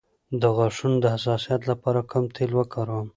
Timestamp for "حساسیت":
1.15-1.61